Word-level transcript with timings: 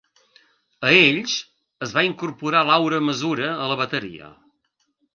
A 0.89 0.93
ells 1.01 1.35
es 1.87 1.95
va 1.99 2.05
incorporar 2.09 2.65
Laura 2.73 3.05
Masura 3.13 3.55
a 3.67 3.71
la 3.75 3.81
bateria. 3.87 4.37